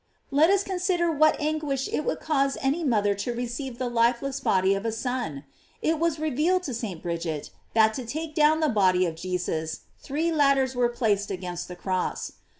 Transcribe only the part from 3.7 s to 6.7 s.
the lifeless body of a son! it was revealed